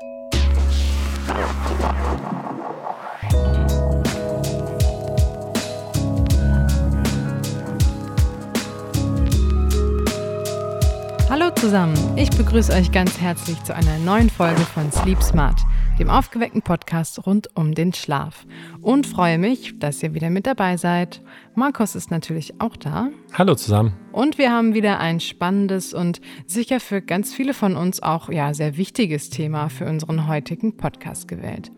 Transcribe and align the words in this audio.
Thank 0.00 1.80
you. 1.80 1.89
Zusammen, 11.60 12.16
ich 12.16 12.30
begrüße 12.30 12.72
euch 12.72 12.90
ganz 12.90 13.20
herzlich 13.20 13.62
zu 13.64 13.74
einer 13.74 13.98
neuen 13.98 14.30
Folge 14.30 14.62
von 14.62 14.90
Sleep 14.90 15.22
Smart, 15.22 15.60
dem 15.98 16.08
aufgeweckten 16.08 16.62
Podcast 16.62 17.26
rund 17.26 17.54
um 17.54 17.74
den 17.74 17.92
Schlaf. 17.92 18.46
Und 18.80 19.06
freue 19.06 19.36
mich, 19.36 19.78
dass 19.78 20.02
ihr 20.02 20.14
wieder 20.14 20.30
mit 20.30 20.46
dabei 20.46 20.78
seid. 20.78 21.20
Markus 21.54 21.96
ist 21.96 22.10
natürlich 22.10 22.58
auch 22.62 22.78
da. 22.78 23.10
Hallo 23.34 23.56
zusammen. 23.56 23.92
Und 24.10 24.38
wir 24.38 24.50
haben 24.50 24.72
wieder 24.72 25.00
ein 25.00 25.20
spannendes 25.20 25.92
und 25.92 26.22
sicher 26.46 26.80
für 26.80 27.02
ganz 27.02 27.34
viele 27.34 27.52
von 27.52 27.76
uns 27.76 28.02
auch 28.02 28.30
ja 28.30 28.54
sehr 28.54 28.78
wichtiges 28.78 29.28
Thema 29.28 29.68
für 29.68 29.84
unseren 29.84 30.28
heutigen 30.28 30.78
Podcast 30.78 31.28
gewählt. 31.28 31.70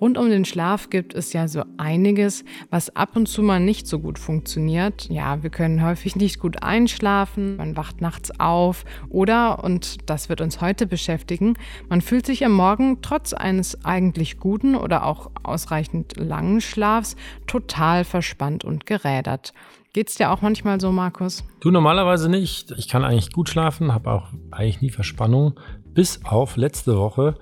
Rund 0.00 0.16
um 0.16 0.30
den 0.30 0.46
Schlaf 0.46 0.88
gibt 0.88 1.14
es 1.14 1.32
ja 1.34 1.46
so 1.46 1.62
einiges, 1.76 2.44
was 2.70 2.94
ab 2.96 3.16
und 3.16 3.26
zu 3.26 3.42
mal 3.42 3.60
nicht 3.60 3.86
so 3.86 3.98
gut 3.98 4.18
funktioniert. 4.18 5.08
Ja, 5.10 5.42
wir 5.42 5.50
können 5.50 5.84
häufig 5.84 6.16
nicht 6.16 6.38
gut 6.38 6.62
einschlafen, 6.62 7.56
man 7.56 7.76
wacht 7.76 8.00
nachts 8.00 8.30
auf 8.40 8.84
oder, 9.10 9.62
und 9.62 10.08
das 10.08 10.30
wird 10.30 10.40
uns 10.40 10.62
heute 10.62 10.86
beschäftigen, 10.86 11.54
man 11.90 12.00
fühlt 12.00 12.24
sich 12.24 12.44
am 12.44 12.52
Morgen 12.52 13.02
trotz 13.02 13.34
eines 13.34 13.84
eigentlich 13.84 14.38
guten 14.38 14.74
oder 14.74 15.04
auch 15.04 15.30
ausreichend 15.42 16.16
langen 16.16 16.62
Schlafs 16.62 17.16
total 17.46 18.04
verspannt 18.04 18.64
und 18.64 18.86
gerädert. 18.86 19.52
Geht's 19.92 20.14
dir 20.14 20.30
auch 20.30 20.40
manchmal 20.40 20.80
so, 20.80 20.92
Markus? 20.92 21.42
Du 21.58 21.72
normalerweise 21.72 22.28
nicht. 22.28 22.70
Ich 22.78 22.88
kann 22.88 23.04
eigentlich 23.04 23.32
gut 23.32 23.48
schlafen, 23.48 23.92
habe 23.92 24.12
auch 24.12 24.28
eigentlich 24.52 24.80
nie 24.80 24.90
Verspannung. 24.90 25.58
Bis 25.84 26.24
auf 26.24 26.56
letzte 26.56 26.96
Woche 26.96 27.34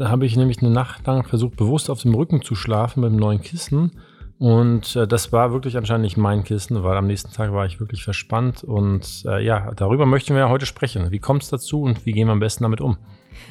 da 0.00 0.08
habe 0.08 0.24
ich 0.24 0.34
nämlich 0.34 0.62
eine 0.62 0.70
Nacht 0.70 1.06
lang 1.06 1.26
versucht, 1.26 1.56
bewusst 1.56 1.90
auf 1.90 2.00
dem 2.00 2.14
Rücken 2.14 2.40
zu 2.40 2.54
schlafen 2.54 3.02
mit 3.02 3.10
einem 3.10 3.18
neuen 3.18 3.42
Kissen. 3.42 4.00
Und 4.38 4.96
äh, 4.96 5.06
das 5.06 5.30
war 5.30 5.52
wirklich 5.52 5.76
anscheinend 5.76 6.04
nicht 6.04 6.16
mein 6.16 6.42
Kissen, 6.42 6.82
weil 6.82 6.96
am 6.96 7.06
nächsten 7.06 7.32
Tag 7.32 7.52
war 7.52 7.66
ich 7.66 7.80
wirklich 7.80 8.02
verspannt. 8.02 8.64
Und 8.64 9.26
äh, 9.26 9.44
ja, 9.44 9.72
darüber 9.76 10.06
möchten 10.06 10.32
wir 10.32 10.40
ja 10.40 10.48
heute 10.48 10.64
sprechen. 10.64 11.10
Wie 11.10 11.18
kommt 11.18 11.42
es 11.42 11.50
dazu 11.50 11.82
und 11.82 12.06
wie 12.06 12.12
gehen 12.12 12.28
wir 12.28 12.32
am 12.32 12.40
besten 12.40 12.62
damit 12.62 12.80
um? 12.80 12.96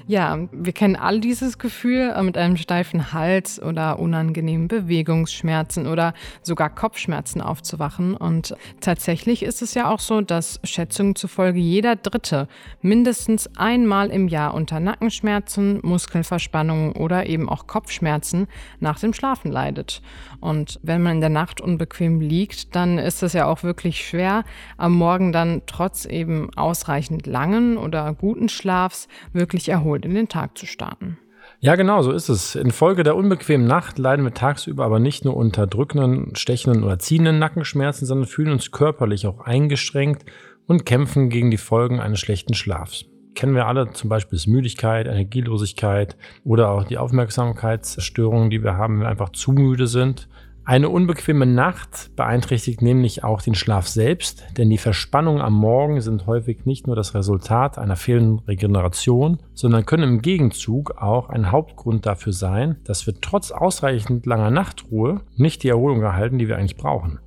Ja, 0.10 0.40
wir 0.52 0.74
kennen 0.74 0.96
all 0.96 1.20
dieses 1.20 1.60
Gefühl 1.60 2.12
äh, 2.16 2.24
mit 2.24 2.36
einem 2.36 2.58
steifen 2.58 3.14
Hals 3.14 3.62
oder 3.62 4.00
unangenehmen 4.00 4.68
Bewegungsschmerzen 4.68 5.86
oder 5.86 6.16
sogar 6.42 6.72
Kopfschmerzen 6.72 7.42
aufzuwachen. 7.42 8.16
Und 8.18 8.56
tatsächlich 8.82 9.44
ist 9.44 9.62
es 9.62 9.76
ja 9.76 9.88
auch 9.88 10.00
so, 10.00 10.22
dass 10.22 10.60
Schätzungen 10.64 11.14
zufolge 11.14 11.60
jeder 11.60 11.96
Dritte 11.96 12.48
mindestens 12.82 13.56
einmal 13.56 14.10
im 14.10 14.28
Jahr 14.28 14.56
unter 14.56 14.80
Nackenschmerzen, 14.80 15.80
Muskelverspannungen 15.84 16.94
oder 16.94 17.28
eben 17.28 17.48
auch 17.48 17.68
Kopfschmerzen 17.68 18.48
nach 18.80 19.00
dem 19.00 19.14
Schlafen 19.14 19.52
leidet. 19.52 20.02
Und 20.40 20.80
wenn 20.82 21.04
man 21.04 21.18
in 21.18 21.22
der 21.22 21.30
Nacht 21.30 21.62
unbequem 21.62 22.20
liegt, 22.20 22.76
dann 22.76 22.98
ist 22.98 23.22
es 23.22 23.34
ja 23.34 23.46
auch 23.46 23.62
wirklich 23.62 24.08
schwer, 24.08 24.44
am 24.76 24.96
Morgen 24.96 25.32
dann 25.32 25.62
trotz 25.68 26.06
eben 26.06 26.50
ausreichend 26.56 27.28
langen 27.28 27.78
oder 27.78 28.12
guten 28.16 28.50
Schlafs 28.50 29.08
wirklich 29.34 29.70
erholt 29.70 29.99
in 30.06 30.14
den 30.14 30.28
Tag 30.28 30.58
zu 30.58 30.66
starten. 30.66 31.18
Ja, 31.62 31.76
genau, 31.76 32.02
so 32.02 32.12
ist 32.12 32.30
es. 32.30 32.56
Infolge 32.56 33.04
der 33.04 33.18
unbequemen 33.18 33.68
Nacht 33.68 33.98
leiden 33.98 34.24
wir 34.24 34.34
tagsüber 34.34 34.86
aber 34.86 35.00
nicht 35.00 35.26
nur 35.26 35.36
unter 35.36 35.68
drückenden, 35.68 36.36
stechenden 36.36 36.84
oder 36.84 37.00
ziehenden 37.00 37.38
Nackenschmerzen, 37.38 38.06
sondern 38.06 38.28
fühlen 38.28 38.52
uns 38.52 38.72
körperlich 38.72 39.28
auch 39.28 39.42
eingeschränkt 39.42 40.24
und 40.68 40.86
kämpfen 40.86 41.30
gegen 41.30 41.52
die 41.52 41.58
Folgen 41.58 42.00
eines 42.00 42.20
schlechten 42.20 42.54
Schlafs. 42.54 43.06
Kennen 43.36 43.56
wir 43.56 43.68
alle 43.68 43.92
zum 43.92 44.10
Beispiel 44.10 44.38
das 44.38 44.48
Müdigkeit, 44.48 45.06
Energielosigkeit 45.06 46.16
oder 46.46 46.70
auch 46.70 46.86
die 46.86 46.98
Aufmerksamkeitsstörungen, 46.98 48.50
die 48.50 48.64
wir 48.64 48.76
haben, 48.76 48.96
wenn 48.96 49.02
wir 49.02 49.10
einfach 49.10 49.32
zu 49.32 49.52
müde 49.52 49.88
sind. 49.88 50.30
Eine 50.66 50.90
unbequeme 50.90 51.46
Nacht 51.46 52.12
beeinträchtigt 52.16 52.82
nämlich 52.82 53.24
auch 53.24 53.42
den 53.42 53.56
Schlaf 53.56 53.88
selbst, 53.88 54.46
denn 54.58 54.70
die 54.70 54.78
Verspannungen 54.78 55.42
am 55.42 55.54
Morgen 55.54 56.00
sind 56.02 56.28
häufig 56.28 56.66
nicht 56.66 56.86
nur 56.86 56.96
das 56.96 57.16
Resultat 57.16 57.78
einer 57.78 57.96
fehlenden 57.96 58.40
Regeneration, 58.46 59.40
sondern 59.54 59.86
können 59.86 60.04
im 60.04 60.22
Gegenzug 60.22 60.92
auch 60.98 61.30
ein 61.30 61.52
Hauptgrund 61.52 62.06
dafür 62.06 62.34
sein, 62.34 62.78
dass 62.84 63.08
wir 63.08 63.20
trotz 63.20 63.52
ausreichend 63.52 64.26
langer 64.26 64.52
Nachtruhe 64.52 65.22
nicht 65.36 65.64
die 65.64 65.70
Erholung 65.70 66.02
erhalten, 66.02 66.38
die 66.38 66.48
wir 66.48 66.58
eigentlich 66.58 66.78
brauchen. 66.78 67.20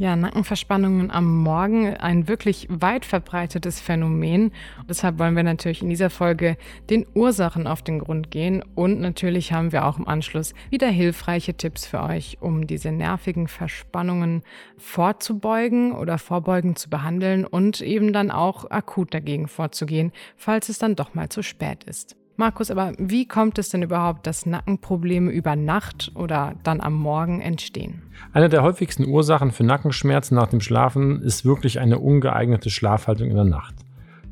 Ja, 0.00 0.16
Nackenverspannungen 0.16 1.10
am 1.10 1.42
Morgen, 1.42 1.94
ein 1.94 2.26
wirklich 2.26 2.66
weit 2.70 3.04
verbreitetes 3.04 3.80
Phänomen. 3.80 4.50
Deshalb 4.88 5.18
wollen 5.18 5.36
wir 5.36 5.42
natürlich 5.42 5.82
in 5.82 5.90
dieser 5.90 6.08
Folge 6.08 6.56
den 6.88 7.04
Ursachen 7.12 7.66
auf 7.66 7.82
den 7.82 7.98
Grund 7.98 8.30
gehen 8.30 8.64
und 8.74 8.98
natürlich 9.02 9.52
haben 9.52 9.72
wir 9.72 9.84
auch 9.84 9.98
im 9.98 10.08
Anschluss 10.08 10.54
wieder 10.70 10.88
hilfreiche 10.88 11.52
Tipps 11.52 11.84
für 11.84 12.02
euch, 12.02 12.38
um 12.40 12.66
diese 12.66 12.92
nervigen 12.92 13.46
Verspannungen 13.46 14.42
vorzubeugen 14.78 15.92
oder 15.92 16.16
vorbeugend 16.16 16.78
zu 16.78 16.88
behandeln 16.88 17.44
und 17.44 17.82
eben 17.82 18.14
dann 18.14 18.30
auch 18.30 18.70
akut 18.70 19.12
dagegen 19.12 19.48
vorzugehen, 19.48 20.12
falls 20.34 20.70
es 20.70 20.78
dann 20.78 20.96
doch 20.96 21.12
mal 21.12 21.28
zu 21.28 21.42
spät 21.42 21.84
ist. 21.84 22.16
Markus, 22.40 22.70
aber 22.70 22.94
wie 22.96 23.28
kommt 23.28 23.58
es 23.58 23.68
denn 23.68 23.82
überhaupt, 23.82 24.26
dass 24.26 24.46
Nackenprobleme 24.46 25.30
über 25.30 25.56
Nacht 25.56 26.10
oder 26.14 26.54
dann 26.62 26.80
am 26.80 26.94
Morgen 26.94 27.40
entstehen? 27.40 28.02
Eine 28.32 28.48
der 28.48 28.62
häufigsten 28.62 29.06
Ursachen 29.06 29.52
für 29.52 29.62
Nackenschmerzen 29.62 30.36
nach 30.36 30.48
dem 30.48 30.62
Schlafen 30.62 31.20
ist 31.20 31.44
wirklich 31.44 31.80
eine 31.80 31.98
ungeeignete 31.98 32.70
Schlafhaltung 32.70 33.28
in 33.28 33.36
der 33.36 33.44
Nacht. 33.44 33.74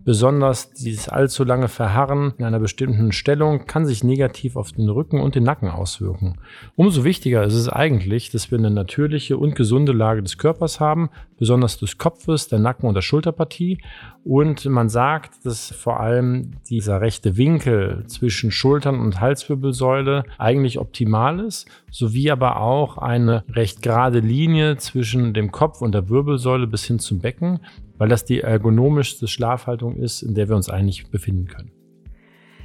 Besonders 0.09 0.71
dieses 0.71 1.11
allzu 1.11 1.45
lange 1.45 1.69
Verharren 1.69 2.33
in 2.39 2.47
einer 2.47 2.61
bestimmten 2.61 3.13
Stellung 3.13 3.67
kann 3.67 3.85
sich 3.85 4.03
negativ 4.03 4.57
auf 4.57 4.73
den 4.73 4.89
Rücken 4.89 5.21
und 5.21 5.35
den 5.35 5.43
Nacken 5.43 5.69
auswirken. 5.69 6.39
Umso 6.77 7.05
wichtiger 7.05 7.45
ist 7.45 7.53
es 7.53 7.69
eigentlich, 7.69 8.31
dass 8.31 8.51
wir 8.51 8.57
eine 8.57 8.71
natürliche 8.71 9.37
und 9.37 9.55
gesunde 9.55 9.93
Lage 9.93 10.23
des 10.23 10.39
Körpers 10.39 10.81
haben, 10.81 11.11
besonders 11.39 11.77
des 11.77 11.99
Kopfes, 11.99 12.49
der 12.49 12.59
Nacken- 12.59 12.89
und 12.89 12.95
der 12.95 13.03
Schulterpartie. 13.03 13.83
Und 14.25 14.65
man 14.65 14.89
sagt, 14.89 15.45
dass 15.45 15.73
vor 15.73 16.01
allem 16.01 16.53
dieser 16.71 17.03
rechte 17.03 17.37
Winkel 17.37 18.05
zwischen 18.07 18.51
Schultern 18.51 19.01
und 19.01 19.21
Halswirbelsäule 19.21 20.25
eigentlich 20.39 20.79
optimal 20.79 21.39
ist, 21.39 21.69
sowie 21.91 22.31
aber 22.31 22.63
auch 22.63 22.97
eine 22.97 23.45
recht 23.51 23.83
gerade 23.83 24.21
Linie 24.21 24.79
zwischen 24.79 25.35
dem 25.35 25.53
Kopf 25.53 25.83
und 25.83 25.93
der 25.93 26.09
Wirbelsäule 26.09 26.67
bis 26.67 26.85
hin 26.85 26.99
zum 26.99 27.19
Becken 27.19 27.61
weil 27.99 28.09
das 28.09 28.25
die 28.25 28.41
ergonomischste 28.41 29.29
Schlafhaltung 29.29 29.97
ist, 29.97 30.23
in 30.23 30.35
der 30.35 30.49
wir 30.49 30.57
uns 30.57 30.71
eigentlich 30.71 31.11
befinden 31.11 31.47
können. 31.47 31.73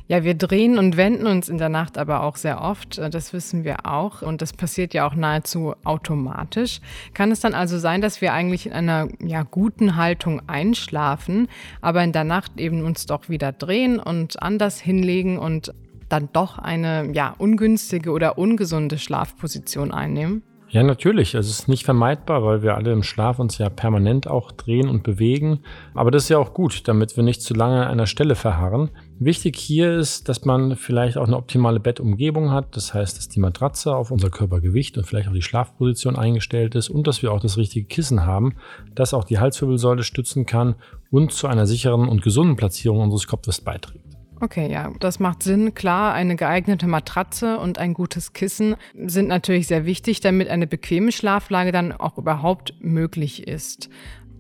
Ja, 0.07 0.25
wir 0.25 0.33
drehen 0.33 0.77
und 0.77 0.97
wenden 0.97 1.25
uns 1.27 1.47
in 1.47 1.57
der 1.57 1.69
Nacht 1.69 1.97
aber 1.97 2.23
auch 2.23 2.35
sehr 2.35 2.61
oft. 2.61 2.97
Das 2.97 3.31
wissen 3.31 3.63
wir 3.63 3.85
auch. 3.85 4.22
Und 4.22 4.41
das 4.41 4.51
passiert 4.51 4.93
ja 4.93 5.07
auch 5.07 5.16
nahezu 5.16 5.75
automatisch. 5.85 6.81
Kann 7.13 7.31
es 7.31 7.39
dann 7.39 7.53
also 7.53 7.79
sein, 7.79 8.01
dass 8.01 8.19
wir 8.19 8.33
eigentlich 8.33 8.66
in 8.66 8.73
einer 8.73 9.07
ja, 9.23 9.43
guten 9.43 9.95
Haltung 9.95 10.41
einschlafen, 10.47 11.47
aber 11.79 12.03
in 12.03 12.11
der 12.11 12.25
Nacht 12.25 12.59
eben 12.59 12.83
uns 12.83 13.05
doch 13.05 13.29
wieder 13.29 13.53
drehen 13.53 13.97
und 13.97 14.43
anders 14.43 14.79
hinlegen 14.79 15.39
und 15.39 15.73
dann 16.09 16.29
doch 16.33 16.59
eine 16.59 17.09
ja, 17.13 17.33
ungünstige 17.38 18.11
oder 18.11 18.38
ungesunde 18.38 18.97
Schlafposition 18.97 19.91
einnehmen? 19.91 20.43
Ja, 20.73 20.81
natürlich. 20.81 21.35
Es 21.35 21.51
ist 21.51 21.67
nicht 21.67 21.85
vermeidbar, 21.85 22.44
weil 22.44 22.63
wir 22.63 22.73
alle 22.73 22.91
im 22.91 23.03
Schlaf 23.03 23.38
uns 23.38 23.59
ja 23.59 23.69
permanent 23.69 24.28
auch 24.28 24.51
drehen 24.51 24.89
und 24.89 25.03
bewegen. 25.03 25.59
Aber 25.94 26.09
das 26.09 26.23
ist 26.23 26.29
ja 26.29 26.39
auch 26.39 26.56
gut, 26.56 26.88
damit 26.88 27.16
wir 27.16 27.23
nicht 27.23 27.44
zu 27.44 27.53
lange 27.53 27.85
an 27.85 27.91
einer 27.91 28.07
Stelle 28.07 28.34
verharren. 28.34 28.89
Wichtig 29.19 29.56
hier 29.56 29.95
ist, 29.95 30.29
dass 30.29 30.45
man 30.45 30.75
vielleicht 30.75 31.16
auch 31.16 31.28
eine 31.28 31.38
optimale 31.38 31.79
Bettumgebung 31.79 32.50
hat. 32.50 32.75
Das 32.75 32.91
heißt, 32.91 33.19
dass 33.19 33.29
die 33.29 33.39
Matratze 33.39 33.95
auf 33.95 34.09
unser 34.09 34.31
Körpergewicht 34.31 34.97
und 34.97 35.06
vielleicht 35.06 35.29
auch 35.29 35.34
die 35.34 35.44
Schlafposition 35.44 36.16
eingestellt 36.16 36.73
ist 36.73 36.90
und 36.90 37.05
dass 37.05 37.22
wir 37.22 37.31
auch 37.31 37.40
das 37.40 37.55
richtige 37.55 37.85
Kissen 37.85 38.25
haben, 38.25 38.55
das 38.95 39.13
auch 39.13 39.25
die 39.25 39.38
Halswirbelsäule 39.38 40.01
stützen 40.01 40.47
kann 40.47 40.73
und 41.11 41.34
zu 41.34 41.45
einer 41.45 41.67
sicheren 41.67 42.09
und 42.09 42.23
gesunden 42.23 42.55
Platzierung 42.55 43.01
unseres 43.01 43.28
Kopfes 43.28 43.61
beiträgt. 43.61 44.12
Okay, 44.43 44.69
ja, 44.69 44.91
das 44.99 45.21
macht 45.21 45.41
Sinn. 45.41 45.73
Klar, 45.73 46.13
eine 46.13 46.35
geeignete 46.35 46.85
Matratze 46.85 47.59
und 47.59 47.78
ein 47.78 47.93
gutes 47.93 48.34
Kissen 48.34 48.75
sind 48.93 49.29
natürlich 49.29 49.67
sehr 49.67 49.85
wichtig, 49.85 50.19
damit 50.19 50.49
eine 50.49 50.67
bequeme 50.67 51.13
Schlaflage 51.13 51.72
dann 51.72 51.93
auch 51.93 52.17
überhaupt 52.17 52.73
möglich 52.81 53.47
ist. 53.47 53.90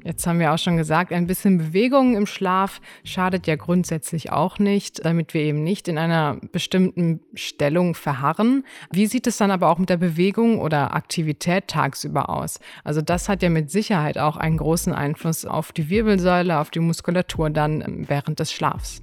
Jetzt 0.03 0.27
haben 0.27 0.39
wir 0.39 0.51
auch 0.51 0.57
schon 0.57 0.75
gesagt, 0.75 1.13
ein 1.13 1.25
bisschen 1.25 1.57
Bewegung 1.57 2.17
im 2.17 2.25
Schlaf 2.25 2.81
schadet 3.05 3.47
ja 3.47 3.55
grundsätzlich 3.55 4.29
auch 4.29 4.59
nicht, 4.59 5.05
damit 5.05 5.33
wir 5.33 5.39
eben 5.39 5.63
nicht 5.63 5.87
in 5.87 5.97
einer 5.97 6.35
bestimmten 6.51 7.21
Stellung 7.33 7.95
verharren. 7.95 8.65
Wie 8.91 9.07
sieht 9.07 9.25
es 9.25 9.37
dann 9.37 9.51
aber 9.51 9.69
auch 9.69 9.77
mit 9.77 9.89
der 9.89 9.95
Bewegung 9.95 10.59
oder 10.59 10.93
Aktivität 10.93 11.69
tagsüber 11.69 12.29
aus? 12.29 12.59
Also 12.83 13.01
das 13.01 13.29
hat 13.29 13.41
ja 13.41 13.49
mit 13.49 13.71
Sicherheit 13.71 14.17
auch 14.17 14.35
einen 14.35 14.57
großen 14.57 14.91
Einfluss 14.91 15.45
auf 15.45 15.71
die 15.71 15.89
Wirbelsäule, 15.89 16.59
auf 16.59 16.71
die 16.71 16.81
Muskulatur 16.81 17.49
dann 17.49 18.03
während 18.09 18.41
des 18.41 18.51
Schlafs. 18.51 19.02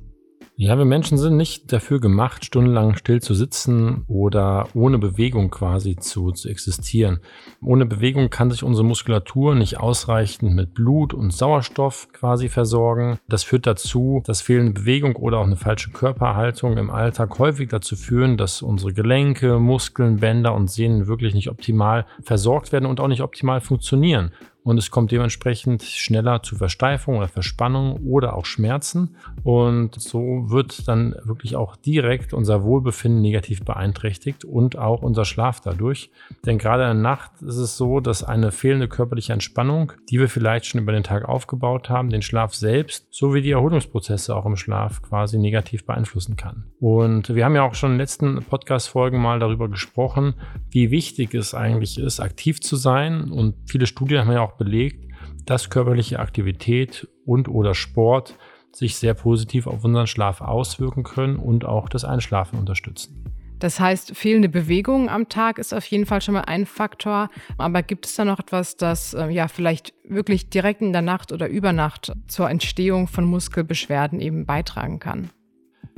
Ja, 0.63 0.77
wir 0.77 0.85
Menschen 0.85 1.17
sind 1.17 1.39
nicht 1.39 1.73
dafür 1.73 2.01
gemacht, 2.01 2.45
stundenlang 2.45 2.95
still 2.95 3.23
zu 3.23 3.33
sitzen 3.33 4.05
oder 4.09 4.69
ohne 4.75 4.99
Bewegung 4.99 5.49
quasi 5.49 5.97
zu, 5.97 6.33
zu 6.33 6.51
existieren. 6.51 7.21
Ohne 7.63 7.87
Bewegung 7.87 8.29
kann 8.29 8.51
sich 8.51 8.63
unsere 8.63 8.87
Muskulatur 8.87 9.55
nicht 9.55 9.81
ausreichend 9.81 10.55
mit 10.55 10.75
Blut 10.75 11.15
und 11.15 11.33
Sauerstoff 11.33 12.09
quasi 12.13 12.51
versorgen. 12.51 13.19
Das 13.27 13.43
führt 13.43 13.67
dazu, 13.67 14.23
dass 14.27 14.43
fehlende 14.43 14.79
Bewegung 14.79 15.17
oder 15.17 15.39
auch 15.39 15.47
eine 15.47 15.57
falsche 15.57 15.93
Körperhaltung 15.93 16.77
im 16.77 16.91
Alltag 16.91 17.39
häufig 17.39 17.71
dazu 17.71 17.97
führen, 17.97 18.37
dass 18.37 18.61
unsere 18.61 18.93
Gelenke, 18.93 19.59
Muskeln, 19.59 20.17
Bänder 20.17 20.55
und 20.55 20.71
Sehnen 20.71 21.07
wirklich 21.07 21.33
nicht 21.33 21.49
optimal 21.49 22.05
versorgt 22.21 22.71
werden 22.71 22.85
und 22.85 23.01
auch 23.01 23.09
nicht 23.09 23.23
optimal 23.23 23.63
funktionieren 23.63 24.33
und 24.71 24.79
es 24.79 24.93
kommt 24.93 25.11
dementsprechend 25.11 25.83
schneller 25.83 26.45
zu 26.45 26.55
Versteifung 26.55 27.17
oder 27.17 27.27
Verspannung 27.27 27.97
oder 28.07 28.37
auch 28.37 28.47
Schmerzen. 28.47 29.17
Und 29.43 30.01
so 30.01 30.49
wird 30.49 30.87
dann 30.87 31.17
wirklich 31.25 31.57
auch 31.57 31.75
direkt 31.75 32.33
unser 32.33 32.63
Wohlbefinden 32.63 33.21
negativ 33.21 33.65
beeinträchtigt 33.65 34.45
und 34.45 34.79
auch 34.79 35.03
unser 35.03 35.25
Schlaf 35.25 35.61
dadurch. 35.61 36.13
Denn 36.47 36.57
gerade 36.57 36.85
in 36.85 36.89
der 36.89 37.03
Nacht 37.03 37.43
ist 37.43 37.57
es 37.57 37.77
so, 37.77 37.99
dass 37.99 38.23
eine 38.23 38.53
fehlende 38.53 38.87
körperliche 38.87 39.33
Entspannung, 39.33 39.93
die 40.09 40.21
wir 40.21 40.29
vielleicht 40.29 40.67
schon 40.67 40.81
über 40.81 40.93
den 40.93 41.03
Tag 41.03 41.29
aufgebaut 41.29 41.91
haben, 41.91 42.11
den 42.11 42.23
Schlaf 42.23 42.55
selbst 42.55 43.09
sowie 43.11 43.43
die 43.43 43.51
Erholungsprozesse 43.51 44.37
auch 44.37 44.47
im 44.47 44.55
Schlaf 44.55 45.03
quasi 45.03 45.37
negativ 45.37 45.85
beeinflussen 45.85 46.37
kann. 46.37 46.71
Und 46.79 47.35
wir 47.35 47.45
haben 47.45 47.57
ja 47.57 47.65
auch 47.65 47.75
schon 47.75 47.91
in 47.91 47.95
den 47.95 48.03
letzten 48.03 48.45
Podcast-Folgen 48.45 49.21
mal 49.21 49.41
darüber 49.41 49.69
gesprochen, 49.69 50.35
wie 50.71 50.93
wichtig 50.93 51.35
es 51.35 51.55
eigentlich 51.55 51.99
ist, 51.99 52.21
aktiv 52.21 52.61
zu 52.61 52.77
sein. 52.77 53.33
Und 53.33 53.57
viele 53.67 53.87
Studien 53.87 54.21
haben 54.21 54.33
ja 54.33 54.43
auch 54.43 54.60
belegt, 54.61 55.13
dass 55.47 55.71
körperliche 55.71 56.21
Aktivität 56.21 57.09
und 57.25 57.49
oder 57.49 57.75
Sport 57.75 58.37
sich 58.73 58.97
sehr 58.97 59.15
positiv 59.15 59.67
auf 59.67 59.85
unseren 59.85 60.07
Schlaf 60.07 60.41
auswirken 60.41 61.03
können 61.03 61.37
und 61.37 61.65
auch 61.65 61.89
das 61.89 62.05
Einschlafen 62.05 62.59
unterstützen. 62.59 63.25
Das 63.59 63.79
heißt, 63.79 64.17
fehlende 64.17 64.49
Bewegung 64.49 65.11
am 65.11 65.29
Tag 65.29 65.59
ist 65.59 65.75
auf 65.75 65.85
jeden 65.87 66.07
Fall 66.07 66.23
schon 66.23 66.35
mal 66.35 66.43
ein 66.43 66.65
Faktor. 66.65 67.29
Aber 67.59 67.83
gibt 67.83 68.07
es 68.07 68.15
da 68.15 68.25
noch 68.25 68.39
etwas, 68.39 68.77
das 68.77 69.13
äh, 69.13 69.29
ja 69.29 69.49
vielleicht 69.49 69.93
wirklich 70.05 70.49
direkt 70.49 70.81
in 70.81 70.93
der 70.93 71.03
Nacht 71.03 71.31
oder 71.31 71.49
über 71.49 71.73
Nacht 71.73 72.13
zur 72.27 72.49
Entstehung 72.49 73.07
von 73.07 73.25
Muskelbeschwerden 73.25 74.21
eben 74.21 74.47
beitragen 74.47 74.99
kann? 74.99 75.31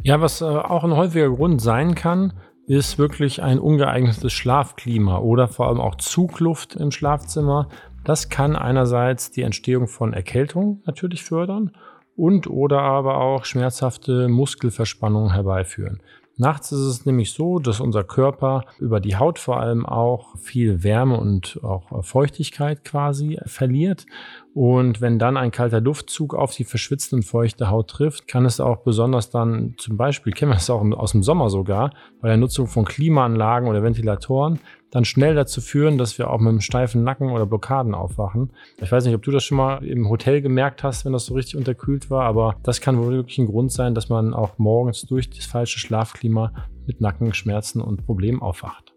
Ja, 0.02 0.20
was 0.20 0.40
äh, 0.40 0.44
auch 0.44 0.82
ein 0.82 0.96
häufiger 0.96 1.30
Grund 1.30 1.62
sein 1.62 1.94
kann, 1.94 2.32
ist 2.66 2.98
wirklich 2.98 3.42
ein 3.42 3.60
ungeeignetes 3.60 4.32
Schlafklima 4.32 5.18
oder 5.18 5.46
vor 5.46 5.68
allem 5.68 5.80
auch 5.80 5.96
Zugluft 5.96 6.74
im 6.74 6.90
Schlafzimmer, 6.90 7.68
das 8.04 8.28
kann 8.28 8.56
einerseits 8.56 9.30
die 9.30 9.42
Entstehung 9.42 9.88
von 9.88 10.12
Erkältung 10.12 10.82
natürlich 10.86 11.22
fördern 11.22 11.72
und 12.16 12.46
oder 12.46 12.80
aber 12.80 13.18
auch 13.18 13.44
schmerzhafte 13.44 14.28
Muskelverspannungen 14.28 15.32
herbeiführen. 15.32 16.00
Nachts 16.38 16.72
ist 16.72 16.80
es 16.80 17.04
nämlich 17.04 17.32
so, 17.32 17.58
dass 17.58 17.78
unser 17.78 18.04
Körper 18.04 18.64
über 18.78 19.00
die 19.00 19.16
Haut 19.16 19.38
vor 19.38 19.60
allem 19.60 19.84
auch 19.84 20.36
viel 20.38 20.82
Wärme 20.82 21.18
und 21.18 21.60
auch 21.62 22.04
Feuchtigkeit 22.04 22.84
quasi 22.84 23.38
verliert. 23.44 24.06
Und 24.54 25.00
wenn 25.00 25.18
dann 25.18 25.36
ein 25.36 25.50
kalter 25.50 25.80
Luftzug 25.80 26.34
auf 26.34 26.54
die 26.54 26.64
verschwitzte 26.64 27.16
und 27.16 27.24
feuchte 27.24 27.70
Haut 27.70 27.88
trifft, 27.88 28.28
kann 28.28 28.46
es 28.46 28.60
auch 28.60 28.78
besonders 28.78 29.28
dann, 29.30 29.74
zum 29.76 29.96
Beispiel 29.98 30.32
kennen 30.32 30.52
wir 30.52 30.56
es 30.56 30.70
auch 30.70 30.82
aus 30.92 31.12
dem 31.12 31.22
Sommer 31.22 31.50
sogar, 31.50 31.92
bei 32.20 32.28
der 32.28 32.38
Nutzung 32.38 32.66
von 32.66 32.86
Klimaanlagen 32.86 33.68
oder 33.68 33.82
Ventilatoren, 33.82 34.58
dann 34.92 35.04
schnell 35.06 35.34
dazu 35.34 35.60
führen, 35.60 35.98
dass 35.98 36.18
wir 36.18 36.30
auch 36.30 36.38
mit 36.38 36.50
einem 36.50 36.60
steifen 36.60 37.02
Nacken 37.02 37.30
oder 37.30 37.46
Blockaden 37.46 37.94
aufwachen. 37.94 38.52
Ich 38.76 38.92
weiß 38.92 39.04
nicht, 39.06 39.14
ob 39.14 39.22
du 39.22 39.30
das 39.30 39.42
schon 39.42 39.56
mal 39.56 39.82
im 39.84 40.08
Hotel 40.08 40.42
gemerkt 40.42 40.84
hast, 40.84 41.04
wenn 41.04 41.14
das 41.14 41.26
so 41.26 41.34
richtig 41.34 41.56
unterkühlt 41.56 42.10
war, 42.10 42.24
aber 42.24 42.56
das 42.62 42.80
kann 42.80 42.98
wohl 42.98 43.12
wirklich 43.12 43.38
ein 43.38 43.46
Grund 43.46 43.72
sein, 43.72 43.94
dass 43.94 44.10
man 44.10 44.34
auch 44.34 44.58
morgens 44.58 45.02
durch 45.02 45.30
das 45.30 45.46
falsche 45.46 45.78
Schlafklima 45.78 46.52
mit 46.86 47.00
Nackenschmerzen 47.00 47.80
und 47.80 48.04
Problemen 48.04 48.42
aufwacht. 48.42 48.91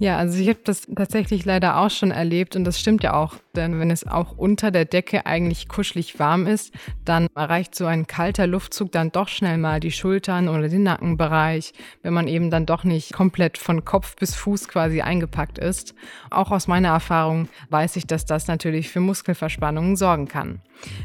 Ja, 0.00 0.18
also 0.18 0.40
ich 0.40 0.48
habe 0.48 0.58
das 0.64 0.88
tatsächlich 0.94 1.44
leider 1.44 1.78
auch 1.78 1.90
schon 1.90 2.10
erlebt 2.10 2.56
und 2.56 2.64
das 2.64 2.80
stimmt 2.80 3.04
ja 3.04 3.14
auch, 3.14 3.36
denn 3.54 3.78
wenn 3.78 3.92
es 3.92 4.04
auch 4.04 4.36
unter 4.36 4.72
der 4.72 4.86
Decke 4.86 5.24
eigentlich 5.24 5.68
kuschelig 5.68 6.18
warm 6.18 6.48
ist, 6.48 6.74
dann 7.04 7.28
erreicht 7.36 7.76
so 7.76 7.86
ein 7.86 8.08
kalter 8.08 8.48
Luftzug 8.48 8.90
dann 8.90 9.12
doch 9.12 9.28
schnell 9.28 9.56
mal 9.56 9.78
die 9.78 9.92
Schultern 9.92 10.48
oder 10.48 10.68
den 10.68 10.82
Nackenbereich, 10.82 11.72
wenn 12.02 12.12
man 12.12 12.26
eben 12.26 12.50
dann 12.50 12.66
doch 12.66 12.82
nicht 12.82 13.12
komplett 13.12 13.56
von 13.56 13.84
Kopf 13.84 14.16
bis 14.16 14.34
Fuß 14.34 14.66
quasi 14.66 15.00
eingepackt 15.00 15.58
ist. 15.58 15.94
Auch 16.28 16.50
aus 16.50 16.66
meiner 16.66 16.88
Erfahrung 16.88 17.48
weiß 17.70 17.94
ich, 17.94 18.08
dass 18.08 18.26
das 18.26 18.48
natürlich 18.48 18.88
für 18.88 19.00
Muskelverspannungen 19.00 19.94
sorgen 19.94 20.26
kann. 20.26 20.60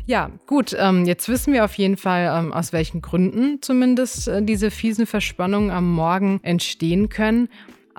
Ja, 0.07 0.31
gut, 0.47 0.75
ähm, 0.77 1.05
jetzt 1.05 1.29
wissen 1.29 1.53
wir 1.53 1.63
auf 1.63 1.75
jeden 1.75 1.97
Fall, 1.97 2.35
ähm, 2.35 2.51
aus 2.51 2.73
welchen 2.73 3.01
Gründen 3.03 3.61
zumindest 3.61 4.27
äh, 4.27 4.41
diese 4.41 4.71
fiesen 4.71 5.05
Verspannungen 5.05 5.69
am 5.69 5.91
Morgen 5.93 6.39
entstehen 6.41 7.09
können. 7.09 7.49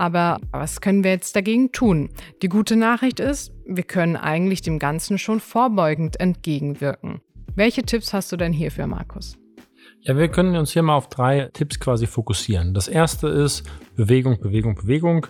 Aber 0.01 0.39
was 0.51 0.81
können 0.81 1.05
wir 1.05 1.11
jetzt 1.11 1.37
dagegen 1.37 1.73
tun? 1.73 2.09
Die 2.41 2.49
gute 2.49 2.75
Nachricht 2.75 3.21
ist, 3.21 3.53
wir 3.67 3.83
können 3.83 4.17
eigentlich 4.17 4.63
dem 4.63 4.79
Ganzen 4.79 5.19
schon 5.19 5.41
vorbeugend 5.41 6.19
entgegenwirken. 6.19 7.21
Welche 7.55 7.83
Tipps 7.83 8.15
hast 8.15 8.33
du 8.33 8.39
denn 8.39 8.55
hierfür, 8.55 8.87
Markus? 8.87 9.37
Ja, 10.01 10.17
wir 10.17 10.29
können 10.29 10.57
uns 10.57 10.73
hier 10.73 10.83
mal 10.83 10.97
auf 10.97 11.11
drei 11.11 11.51
Tipps 11.53 11.79
quasi 11.79 12.07
fokussieren. 12.07 12.73
Das 12.73 12.89
erste 12.89 13.29
ist 13.29 13.69
Bewegung, 13.95 14.41
Bewegung, 14.41 14.75
Bewegung. 14.75 15.27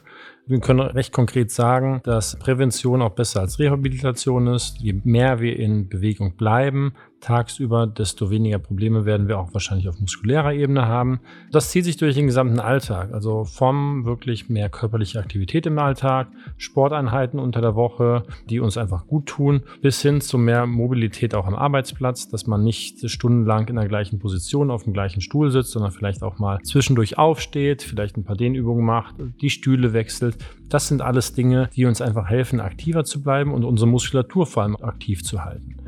Wir 0.46 0.60
können 0.60 0.78
recht 0.78 1.12
konkret 1.12 1.50
sagen, 1.50 2.00
dass 2.04 2.38
Prävention 2.38 3.02
auch 3.02 3.16
besser 3.16 3.40
als 3.40 3.58
Rehabilitation 3.58 4.46
ist. 4.46 4.78
Je 4.78 5.00
mehr 5.02 5.40
wir 5.40 5.58
in 5.58 5.88
Bewegung 5.88 6.36
bleiben, 6.36 6.94
tagsüber, 7.20 7.86
desto 7.86 8.30
weniger 8.30 8.58
Probleme 8.58 9.04
werden 9.04 9.28
wir 9.28 9.38
auch 9.38 9.52
wahrscheinlich 9.52 9.88
auf 9.88 10.00
muskulärer 10.00 10.52
Ebene 10.52 10.86
haben. 10.86 11.20
Das 11.52 11.70
zieht 11.70 11.84
sich 11.84 11.96
durch 11.96 12.14
den 12.14 12.26
gesamten 12.26 12.60
Alltag, 12.60 13.12
also 13.12 13.44
vom 13.44 14.04
wirklich 14.04 14.48
mehr 14.48 14.68
körperliche 14.68 15.18
Aktivität 15.18 15.66
im 15.66 15.78
Alltag, 15.78 16.28
Sporteinheiten 16.56 17.38
unter 17.38 17.60
der 17.60 17.74
Woche, 17.74 18.24
die 18.48 18.60
uns 18.60 18.76
einfach 18.76 19.06
gut 19.06 19.26
tun, 19.26 19.62
bis 19.82 20.00
hin 20.02 20.20
zu 20.20 20.38
mehr 20.38 20.66
Mobilität 20.66 21.34
auch 21.34 21.46
am 21.46 21.54
Arbeitsplatz, 21.54 22.28
dass 22.28 22.46
man 22.46 22.64
nicht 22.64 23.08
stundenlang 23.10 23.68
in 23.68 23.76
der 23.76 23.88
gleichen 23.88 24.18
Position 24.18 24.70
auf 24.70 24.84
dem 24.84 24.92
gleichen 24.92 25.20
Stuhl 25.20 25.50
sitzt, 25.50 25.72
sondern 25.72 25.92
vielleicht 25.92 26.22
auch 26.22 26.38
mal 26.38 26.60
zwischendurch 26.62 27.18
aufsteht, 27.18 27.82
vielleicht 27.82 28.16
ein 28.16 28.24
paar 28.24 28.36
Dehnübungen 28.36 28.84
macht, 28.84 29.14
die 29.40 29.50
Stühle 29.50 29.92
wechselt. 29.92 30.38
Das 30.68 30.88
sind 30.88 31.02
alles 31.02 31.34
Dinge, 31.34 31.68
die 31.74 31.84
uns 31.84 32.00
einfach 32.00 32.28
helfen, 32.28 32.60
aktiver 32.60 33.04
zu 33.04 33.22
bleiben 33.22 33.52
und 33.52 33.64
unsere 33.64 33.88
Muskulatur 33.88 34.46
vor 34.46 34.62
allem 34.62 34.76
aktiv 34.76 35.22
zu 35.24 35.44
halten. 35.44 35.79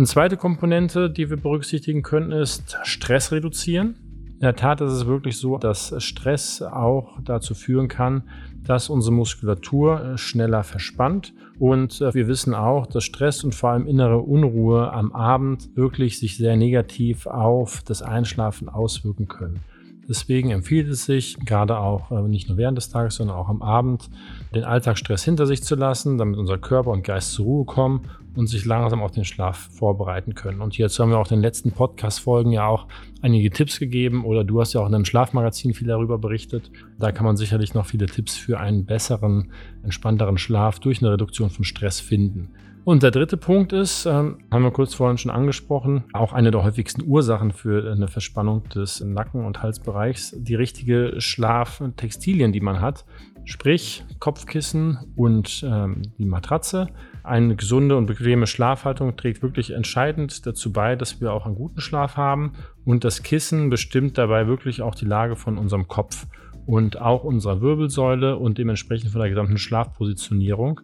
Eine 0.00 0.06
zweite 0.06 0.38
Komponente, 0.38 1.10
die 1.10 1.28
wir 1.28 1.36
berücksichtigen 1.36 2.00
können, 2.02 2.32
ist 2.32 2.78
Stress 2.84 3.32
reduzieren. 3.32 3.96
In 4.32 4.40
der 4.40 4.56
Tat 4.56 4.80
ist 4.80 4.92
es 4.92 5.04
wirklich 5.04 5.36
so, 5.36 5.58
dass 5.58 5.94
Stress 6.02 6.62
auch 6.62 7.18
dazu 7.22 7.54
führen 7.54 7.88
kann, 7.88 8.22
dass 8.62 8.88
unsere 8.88 9.14
Muskulatur 9.14 10.02
äh, 10.02 10.16
schneller 10.16 10.62
verspannt. 10.62 11.34
Und 11.58 12.00
äh, 12.00 12.14
wir 12.14 12.28
wissen 12.28 12.54
auch, 12.54 12.86
dass 12.86 13.04
Stress 13.04 13.44
und 13.44 13.54
vor 13.54 13.72
allem 13.72 13.86
innere 13.86 14.20
Unruhe 14.20 14.90
am 14.90 15.12
Abend 15.12 15.68
wirklich 15.76 16.18
sich 16.18 16.38
sehr 16.38 16.56
negativ 16.56 17.26
auf 17.26 17.82
das 17.84 18.00
Einschlafen 18.00 18.70
auswirken 18.70 19.28
können. 19.28 19.60
Deswegen 20.08 20.50
empfiehlt 20.50 20.88
es 20.88 21.04
sich, 21.04 21.38
gerade 21.44 21.78
auch 21.78 22.10
äh, 22.10 22.22
nicht 22.22 22.48
nur 22.48 22.58
während 22.58 22.76
des 22.76 22.88
Tages, 22.88 23.16
sondern 23.16 23.36
auch 23.36 23.48
am 23.48 23.62
Abend, 23.62 24.10
den 24.54 24.64
Alltagsstress 24.64 25.24
hinter 25.24 25.46
sich 25.46 25.62
zu 25.62 25.76
lassen, 25.76 26.18
damit 26.18 26.38
unser 26.38 26.58
Körper 26.58 26.90
und 26.90 27.04
Geist 27.04 27.32
zur 27.32 27.44
Ruhe 27.44 27.64
kommen 27.64 28.08
und 28.34 28.46
sich 28.46 28.64
langsam 28.64 29.02
auf 29.02 29.10
den 29.10 29.24
Schlaf 29.24 29.68
vorbereiten 29.72 30.34
können. 30.34 30.60
Und 30.60 30.74
hierzu 30.74 31.02
haben 31.02 31.10
wir 31.10 31.18
auch 31.18 31.30
in 31.30 31.38
den 31.38 31.42
letzten 31.42 31.72
Podcast-Folgen 31.72 32.52
ja 32.52 32.66
auch 32.66 32.86
einige 33.22 33.50
Tipps 33.50 33.78
gegeben 33.78 34.24
oder 34.24 34.44
du 34.44 34.60
hast 34.60 34.72
ja 34.72 34.80
auch 34.80 34.88
in 34.88 34.94
einem 34.94 35.04
Schlafmagazin 35.04 35.74
viel 35.74 35.88
darüber 35.88 36.18
berichtet. 36.18 36.70
Da 36.98 37.12
kann 37.12 37.24
man 37.24 37.36
sicherlich 37.36 37.74
noch 37.74 37.86
viele 37.86 38.06
Tipps 38.06 38.36
für 38.36 38.58
einen 38.58 38.86
besseren, 38.86 39.52
entspannteren 39.82 40.38
Schlaf 40.38 40.78
durch 40.78 41.02
eine 41.02 41.12
Reduktion 41.12 41.50
von 41.50 41.64
Stress 41.64 42.00
finden. 42.00 42.50
Und 42.84 43.02
der 43.02 43.10
dritte 43.10 43.36
Punkt 43.36 43.72
ist, 43.72 44.06
ähm, 44.06 44.38
haben 44.50 44.62
wir 44.62 44.70
kurz 44.70 44.94
vorhin 44.94 45.18
schon 45.18 45.30
angesprochen, 45.30 46.04
auch 46.14 46.32
eine 46.32 46.50
der 46.50 46.64
häufigsten 46.64 47.02
Ursachen 47.06 47.52
für 47.52 47.92
eine 47.92 48.08
Verspannung 48.08 48.68
des 48.70 49.00
Nacken- 49.00 49.44
und 49.44 49.62
Halsbereichs, 49.62 50.34
die 50.36 50.54
richtige 50.54 51.14
Schlaftextilien, 51.18 52.52
die 52.52 52.60
man 52.60 52.80
hat, 52.80 53.04
sprich 53.44 54.04
Kopfkissen 54.18 54.98
und 55.14 55.62
ähm, 55.62 56.02
die 56.18 56.24
Matratze. 56.24 56.88
Eine 57.22 57.54
gesunde 57.54 57.98
und 57.98 58.06
bequeme 58.06 58.46
Schlafhaltung 58.46 59.14
trägt 59.14 59.42
wirklich 59.42 59.72
entscheidend 59.72 60.46
dazu 60.46 60.72
bei, 60.72 60.96
dass 60.96 61.20
wir 61.20 61.34
auch 61.34 61.44
einen 61.44 61.56
guten 61.56 61.82
Schlaf 61.82 62.16
haben 62.16 62.54
und 62.86 63.04
das 63.04 63.22
Kissen 63.22 63.68
bestimmt 63.68 64.16
dabei 64.16 64.46
wirklich 64.46 64.80
auch 64.80 64.94
die 64.94 65.04
Lage 65.04 65.36
von 65.36 65.58
unserem 65.58 65.86
Kopf. 65.86 66.26
Und 66.66 67.00
auch 67.00 67.24
unserer 67.24 67.60
Wirbelsäule 67.60 68.36
und 68.36 68.58
dementsprechend 68.58 69.10
von 69.10 69.20
der 69.20 69.30
gesamten 69.30 69.58
Schlafpositionierung. 69.58 70.80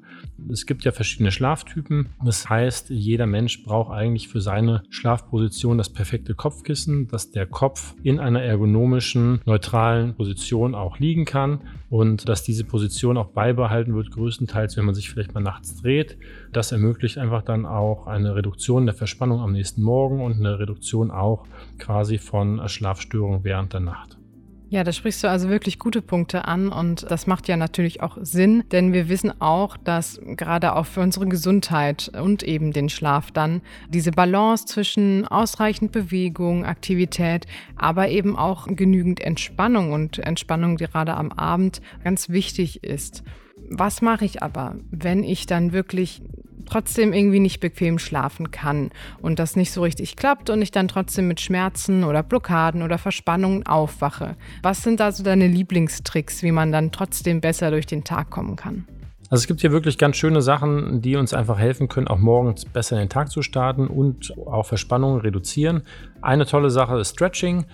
Es 0.50 0.66
gibt 0.66 0.84
ja 0.84 0.92
verschiedene 0.92 1.30
Schlaftypen. 1.30 2.08
Das 2.24 2.48
heißt, 2.48 2.90
jeder 2.90 3.26
Mensch 3.26 3.62
braucht 3.64 3.92
eigentlich 3.92 4.28
für 4.28 4.40
seine 4.40 4.82
Schlafposition 4.90 5.78
das 5.78 5.88
perfekte 5.88 6.34
Kopfkissen, 6.34 7.08
dass 7.08 7.30
der 7.30 7.46
Kopf 7.46 7.94
in 8.02 8.18
einer 8.18 8.42
ergonomischen, 8.42 9.40
neutralen 9.44 10.14
Position 10.14 10.74
auch 10.74 10.98
liegen 10.98 11.24
kann 11.24 11.60
und 11.90 12.28
dass 12.28 12.42
diese 12.42 12.64
Position 12.64 13.16
auch 13.16 13.28
beibehalten 13.28 13.94
wird, 13.94 14.10
größtenteils, 14.10 14.76
wenn 14.76 14.84
man 14.84 14.94
sich 14.94 15.10
vielleicht 15.10 15.34
mal 15.34 15.40
nachts 15.40 15.80
dreht. 15.80 16.16
Das 16.52 16.72
ermöglicht 16.72 17.18
einfach 17.18 17.42
dann 17.42 17.66
auch 17.66 18.06
eine 18.06 18.34
Reduktion 18.34 18.86
der 18.86 18.94
Verspannung 18.94 19.40
am 19.40 19.52
nächsten 19.52 19.82
Morgen 19.82 20.20
und 20.20 20.34
eine 20.34 20.58
Reduktion 20.58 21.10
auch 21.10 21.46
quasi 21.78 22.18
von 22.18 22.66
Schlafstörungen 22.68 23.44
während 23.44 23.72
der 23.72 23.80
Nacht. 23.80 24.18
Ja, 24.68 24.82
da 24.82 24.90
sprichst 24.90 25.22
du 25.22 25.30
also 25.30 25.48
wirklich 25.48 25.78
gute 25.78 26.02
Punkte 26.02 26.46
an 26.46 26.70
und 26.70 27.08
das 27.08 27.28
macht 27.28 27.46
ja 27.46 27.56
natürlich 27.56 28.02
auch 28.02 28.18
Sinn, 28.20 28.64
denn 28.72 28.92
wir 28.92 29.08
wissen 29.08 29.40
auch, 29.40 29.76
dass 29.76 30.20
gerade 30.36 30.74
auch 30.74 30.86
für 30.86 31.02
unsere 31.02 31.28
Gesundheit 31.28 32.10
und 32.20 32.42
eben 32.42 32.72
den 32.72 32.88
Schlaf 32.88 33.30
dann 33.30 33.62
diese 33.90 34.10
Balance 34.10 34.66
zwischen 34.66 35.24
ausreichend 35.24 35.92
Bewegung, 35.92 36.64
Aktivität, 36.64 37.46
aber 37.76 38.08
eben 38.08 38.36
auch 38.36 38.66
genügend 38.66 39.20
Entspannung 39.20 39.92
und 39.92 40.18
Entspannung 40.18 40.76
gerade 40.76 41.14
am 41.14 41.30
Abend 41.30 41.80
ganz 42.02 42.28
wichtig 42.28 42.82
ist. 42.82 43.22
Was 43.70 44.02
mache 44.02 44.24
ich 44.24 44.42
aber, 44.42 44.74
wenn 44.90 45.22
ich 45.22 45.46
dann 45.46 45.72
wirklich 45.72 46.22
trotzdem 46.66 47.12
irgendwie 47.12 47.40
nicht 47.40 47.60
bequem 47.60 47.98
schlafen 47.98 48.50
kann 48.50 48.90
und 49.22 49.38
das 49.38 49.56
nicht 49.56 49.72
so 49.72 49.82
richtig 49.82 50.16
klappt 50.16 50.50
und 50.50 50.60
ich 50.62 50.70
dann 50.70 50.88
trotzdem 50.88 51.28
mit 51.28 51.40
Schmerzen 51.40 52.04
oder 52.04 52.22
Blockaden 52.22 52.82
oder 52.82 52.98
Verspannungen 52.98 53.66
aufwache. 53.66 54.36
Was 54.62 54.82
sind 54.82 55.00
da 55.00 55.12
so 55.12 55.22
deine 55.22 55.46
Lieblingstricks, 55.46 56.42
wie 56.42 56.52
man 56.52 56.72
dann 56.72 56.92
trotzdem 56.92 57.40
besser 57.40 57.70
durch 57.70 57.86
den 57.86 58.04
Tag 58.04 58.30
kommen 58.30 58.56
kann? 58.56 58.86
Also 59.28 59.42
es 59.42 59.46
gibt 59.48 59.60
hier 59.60 59.72
wirklich 59.72 59.98
ganz 59.98 60.16
schöne 60.16 60.40
Sachen, 60.40 61.02
die 61.02 61.16
uns 61.16 61.34
einfach 61.34 61.58
helfen 61.58 61.88
können, 61.88 62.06
auch 62.06 62.18
morgens 62.18 62.64
besser 62.64 62.96
in 62.96 63.04
den 63.04 63.08
Tag 63.08 63.30
zu 63.30 63.42
starten 63.42 63.88
und 63.88 64.32
auch 64.46 64.66
Verspannungen 64.66 65.20
reduzieren. 65.20 65.82
Eine 66.22 66.46
tolle 66.46 66.70
Sache 66.70 66.98
ist 67.00 67.14
Stretching. 67.14 67.64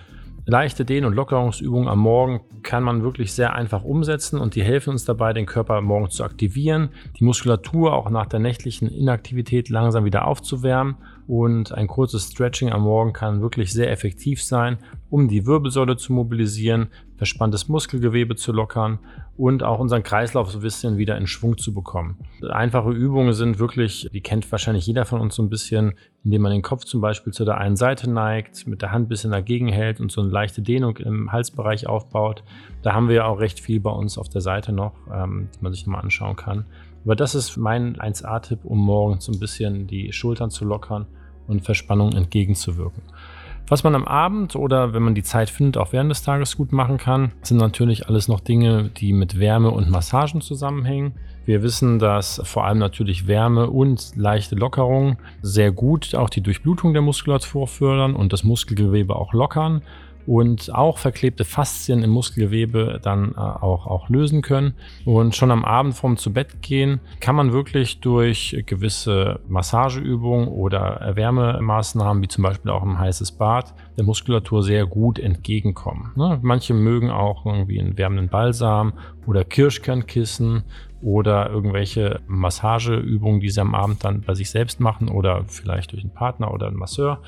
Leichte 0.45 0.83
Dehn- 0.83 1.05
und 1.05 1.15
Lockerungsübungen 1.15 1.87
am 1.87 1.99
Morgen 1.99 2.41
kann 2.63 2.83
man 2.83 3.01
wirklich 3.01 3.31
sehr 3.31 3.53
einfach 3.53 3.85
umsetzen 3.85 4.37
und 4.37 4.55
die 4.55 4.63
helfen 4.63 4.89
uns 4.89 5.05
dabei, 5.05 5.31
den 5.31 5.45
Körper 5.45 5.79
morgens 5.79 6.15
zu 6.15 6.25
aktivieren, 6.25 6.89
die 7.17 7.23
Muskulatur 7.23 7.93
auch 7.93 8.09
nach 8.09 8.25
der 8.25 8.41
nächtlichen 8.41 8.89
Inaktivität 8.89 9.69
langsam 9.69 10.03
wieder 10.03 10.27
aufzuwärmen 10.27 10.97
und 11.27 11.71
ein 11.71 11.87
kurzes 11.87 12.29
Stretching 12.29 12.73
am 12.73 12.81
Morgen 12.81 13.13
kann 13.13 13.41
wirklich 13.41 13.71
sehr 13.71 13.89
effektiv 13.89 14.43
sein, 14.43 14.79
um 15.09 15.29
die 15.29 15.45
Wirbelsäule 15.45 15.95
zu 15.95 16.11
mobilisieren, 16.11 16.87
verspanntes 17.23 17.69
Muskelgewebe 17.69 18.35
zu 18.35 18.51
lockern 18.51 18.99
und 19.37 19.63
auch 19.63 19.79
unseren 19.79 20.03
Kreislauf 20.03 20.51
so 20.51 20.59
ein 20.59 20.61
bisschen 20.61 20.97
wieder 20.97 21.17
in 21.17 21.25
Schwung 21.25 21.57
zu 21.57 21.73
bekommen. 21.73 22.17
Einfache 22.49 22.91
Übungen 22.91 23.31
sind 23.31 23.59
wirklich, 23.59 24.09
die 24.11 24.19
kennt 24.19 24.51
wahrscheinlich 24.51 24.85
jeder 24.85 25.05
von 25.05 25.21
uns 25.21 25.35
so 25.35 25.41
ein 25.41 25.49
bisschen, 25.49 25.93
indem 26.25 26.41
man 26.41 26.51
den 26.51 26.61
Kopf 26.61 26.83
zum 26.83 26.99
Beispiel 26.99 27.31
zu 27.31 27.45
der 27.45 27.59
einen 27.59 27.77
Seite 27.77 28.09
neigt, 28.09 28.67
mit 28.67 28.81
der 28.81 28.91
Hand 28.91 29.05
ein 29.05 29.07
bisschen 29.07 29.31
dagegen 29.31 29.69
hält 29.69 30.01
und 30.01 30.11
so 30.11 30.19
eine 30.19 30.31
leichte 30.31 30.61
Dehnung 30.61 30.97
im 30.97 31.31
Halsbereich 31.31 31.87
aufbaut. 31.87 32.43
Da 32.81 32.91
haben 32.93 33.07
wir 33.07 33.15
ja 33.15 33.25
auch 33.25 33.39
recht 33.39 33.61
viel 33.61 33.79
bei 33.79 33.91
uns 33.91 34.17
auf 34.17 34.27
der 34.27 34.41
Seite 34.41 34.73
noch, 34.73 34.91
ähm, 35.09 35.47
die 35.55 35.63
man 35.63 35.71
sich 35.71 35.85
nochmal 35.85 36.01
anschauen 36.01 36.35
kann. 36.35 36.65
Aber 37.05 37.15
das 37.15 37.35
ist 37.35 37.55
mein 37.55 37.95
1A-Tipp, 37.95 38.65
um 38.65 38.79
morgens 38.79 39.23
so 39.23 39.31
ein 39.31 39.39
bisschen 39.39 39.87
die 39.87 40.11
Schultern 40.11 40.49
zu 40.49 40.65
lockern 40.65 41.05
und 41.47 41.61
Verspannung 41.61 42.11
entgegenzuwirken. 42.11 43.01
Was 43.67 43.83
man 43.83 43.95
am 43.95 44.05
Abend 44.05 44.55
oder 44.55 44.93
wenn 44.93 45.03
man 45.03 45.15
die 45.15 45.23
Zeit 45.23 45.49
findet, 45.49 45.77
auch 45.77 45.93
während 45.93 46.11
des 46.11 46.21
Tages 46.21 46.57
gut 46.57 46.73
machen 46.73 46.97
kann, 46.97 47.31
sind 47.43 47.57
natürlich 47.57 48.07
alles 48.07 48.27
noch 48.27 48.41
Dinge, 48.41 48.89
die 48.97 49.13
mit 49.13 49.39
Wärme 49.39 49.71
und 49.71 49.89
Massagen 49.89 50.41
zusammenhängen. 50.41 51.13
Wir 51.45 51.63
wissen, 51.63 51.97
dass 51.97 52.41
vor 52.43 52.65
allem 52.65 52.77
natürlich 52.77 53.27
Wärme 53.27 53.69
und 53.69 54.15
leichte 54.15 54.55
Lockerung 54.55 55.17
sehr 55.41 55.71
gut 55.71 56.13
auch 56.13 56.29
die 56.29 56.41
Durchblutung 56.41 56.93
der 56.93 57.01
Muskulatur 57.01 57.67
fördern 57.67 58.15
und 58.15 58.33
das 58.33 58.43
Muskelgewebe 58.43 59.15
auch 59.15 59.33
lockern 59.33 59.81
und 60.25 60.73
auch 60.73 60.97
verklebte 60.97 61.45
Faszien 61.45 62.03
im 62.03 62.09
Muskelgewebe 62.11 62.99
dann 63.01 63.33
äh, 63.33 63.39
auch, 63.39 63.87
auch 63.87 64.09
lösen 64.09 64.41
können. 64.41 64.73
Und 65.05 65.35
schon 65.35 65.51
am 65.51 65.65
Abend 65.65 65.95
vorm 65.95 66.17
zu 66.17 66.33
Bett 66.33 66.61
gehen 66.61 66.99
kann 67.19 67.35
man 67.35 67.51
wirklich 67.51 67.99
durch 67.99 68.63
gewisse 68.65 69.39
Massageübungen 69.47 70.47
oder 70.47 71.11
Wärmemaßnahmen, 71.15 72.21
wie 72.23 72.27
zum 72.27 72.43
Beispiel 72.43 72.71
auch 72.71 72.83
ein 72.83 72.99
heißes 72.99 73.33
Bad, 73.33 73.73
der 73.97 74.03
Muskulatur 74.03 74.63
sehr 74.63 74.85
gut 74.85 75.19
entgegenkommen. 75.19 76.11
Ne? 76.15 76.39
Manche 76.41 76.73
mögen 76.73 77.09
auch 77.09 77.45
irgendwie 77.45 77.79
einen 77.79 77.97
wärmenden 77.97 78.29
Balsam 78.29 78.93
oder 79.25 79.43
Kirschkernkissen 79.43 80.63
oder 81.01 81.49
irgendwelche 81.49 82.21
Massageübungen, 82.27 83.41
die 83.41 83.49
sie 83.49 83.61
am 83.61 83.75
Abend 83.75 84.03
dann 84.03 84.21
bei 84.21 84.33
sich 84.35 84.49
selbst 84.49 84.79
machen 84.79 85.09
oder 85.09 85.43
vielleicht 85.47 85.91
durch 85.91 86.03
einen 86.03 86.13
Partner 86.13 86.53
oder 86.53 86.67
einen 86.67 86.77
Masseur. 86.77 87.19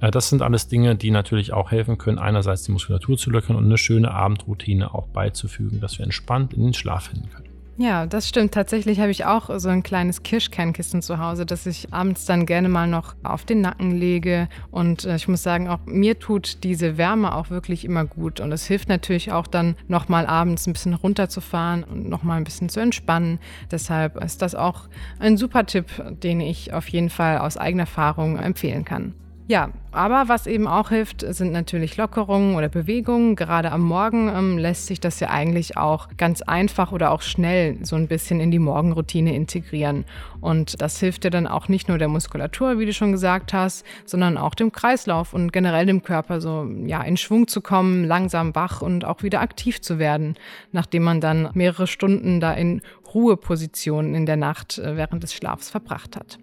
Äh, 0.00 0.10
das 0.10 0.28
sind 0.28 0.42
alles 0.42 0.68
Dinge, 0.68 0.96
die 0.96 1.10
natürlich 1.10 1.52
auch 1.52 1.70
helfen 1.70 1.98
können, 1.98 2.18
einerseits 2.18 2.64
die 2.64 2.72
Muskulatur 2.72 3.16
zu 3.16 3.30
lockern 3.30 3.56
und 3.56 3.64
eine 3.64 3.78
schöne 3.78 4.10
Abendroutine 4.10 4.94
auch 4.94 5.06
beizufügen, 5.08 5.80
dass 5.80 5.98
wir 5.98 6.04
entspannt 6.04 6.54
in 6.54 6.62
den 6.62 6.74
Schlaf 6.74 7.04
finden 7.04 7.30
können. 7.30 7.49
Ja, 7.80 8.04
das 8.04 8.28
stimmt. 8.28 8.52
Tatsächlich 8.52 9.00
habe 9.00 9.10
ich 9.10 9.24
auch 9.24 9.48
so 9.58 9.70
ein 9.70 9.82
kleines 9.82 10.22
Kirschkernkissen 10.22 11.00
zu 11.00 11.18
Hause, 11.18 11.46
das 11.46 11.64
ich 11.64 11.94
abends 11.94 12.26
dann 12.26 12.44
gerne 12.44 12.68
mal 12.68 12.86
noch 12.86 13.14
auf 13.22 13.46
den 13.46 13.62
Nacken 13.62 13.92
lege. 13.92 14.50
Und 14.70 15.06
äh, 15.06 15.16
ich 15.16 15.28
muss 15.28 15.42
sagen, 15.42 15.66
auch 15.66 15.78
mir 15.86 16.18
tut 16.18 16.62
diese 16.62 16.98
Wärme 16.98 17.34
auch 17.34 17.48
wirklich 17.48 17.86
immer 17.86 18.04
gut. 18.04 18.40
Und 18.40 18.52
es 18.52 18.66
hilft 18.66 18.90
natürlich 18.90 19.32
auch 19.32 19.46
dann 19.46 19.76
nochmal 19.88 20.26
abends 20.26 20.66
ein 20.66 20.74
bisschen 20.74 20.92
runterzufahren 20.92 21.82
und 21.84 22.06
nochmal 22.06 22.36
ein 22.36 22.44
bisschen 22.44 22.68
zu 22.68 22.80
entspannen. 22.80 23.38
Deshalb 23.70 24.22
ist 24.22 24.42
das 24.42 24.54
auch 24.54 24.90
ein 25.18 25.38
super 25.38 25.64
Tipp, 25.64 25.86
den 26.22 26.42
ich 26.42 26.74
auf 26.74 26.86
jeden 26.88 27.08
Fall 27.08 27.38
aus 27.38 27.56
eigener 27.56 27.84
Erfahrung 27.84 28.36
empfehlen 28.36 28.84
kann. 28.84 29.14
Ja, 29.50 29.70
aber 29.90 30.28
was 30.28 30.46
eben 30.46 30.68
auch 30.68 30.90
hilft, 30.90 31.24
sind 31.34 31.50
natürlich 31.50 31.96
Lockerungen 31.96 32.54
oder 32.54 32.68
Bewegungen. 32.68 33.34
Gerade 33.34 33.72
am 33.72 33.80
Morgen 33.80 34.28
ähm, 34.28 34.58
lässt 34.58 34.86
sich 34.86 35.00
das 35.00 35.18
ja 35.18 35.30
eigentlich 35.30 35.76
auch 35.76 36.06
ganz 36.16 36.40
einfach 36.40 36.92
oder 36.92 37.10
auch 37.10 37.20
schnell 37.20 37.76
so 37.82 37.96
ein 37.96 38.06
bisschen 38.06 38.38
in 38.38 38.52
die 38.52 38.60
Morgenroutine 38.60 39.34
integrieren. 39.34 40.04
Und 40.40 40.80
das 40.80 41.00
hilft 41.00 41.24
dir 41.24 41.30
dann 41.30 41.48
auch 41.48 41.66
nicht 41.66 41.88
nur 41.88 41.98
der 41.98 42.06
Muskulatur, 42.06 42.78
wie 42.78 42.86
du 42.86 42.92
schon 42.92 43.10
gesagt 43.10 43.52
hast, 43.52 43.84
sondern 44.04 44.38
auch 44.38 44.54
dem 44.54 44.70
Kreislauf 44.70 45.34
und 45.34 45.52
generell 45.52 45.86
dem 45.86 46.04
Körper 46.04 46.40
so 46.40 46.70
ja 46.86 47.02
in 47.02 47.16
Schwung 47.16 47.48
zu 47.48 47.60
kommen, 47.60 48.04
langsam 48.04 48.54
wach 48.54 48.82
und 48.82 49.04
auch 49.04 49.24
wieder 49.24 49.40
aktiv 49.40 49.80
zu 49.80 49.98
werden, 49.98 50.36
nachdem 50.70 51.02
man 51.02 51.20
dann 51.20 51.50
mehrere 51.54 51.88
Stunden 51.88 52.38
da 52.38 52.52
in 52.52 52.82
Ruhepositionen 53.12 54.14
in 54.14 54.26
der 54.26 54.36
Nacht 54.36 54.78
äh, 54.78 54.96
während 54.96 55.24
des 55.24 55.34
Schlafs 55.34 55.70
verbracht 55.70 56.14
hat. 56.14 56.38